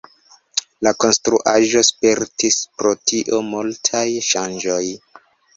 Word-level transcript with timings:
La 0.87 0.93
konstruaĵo 1.03 1.83
spertis 1.89 2.59
pro 2.81 2.95
tio 3.13 3.43
multaj 3.53 4.05
ŝanĝoj. 4.31 4.83